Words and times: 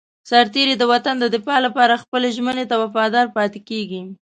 سرتېری 0.29 0.75
د 0.77 0.83
وطن 0.91 1.15
د 1.19 1.25
دفاع 1.35 1.59
لپاره 1.67 2.01
خپلې 2.03 2.29
ژمنې 2.37 2.65
ته 2.71 2.75
وفادار 2.83 3.25
پاتې 3.35 3.59
کېږي. 3.69 4.01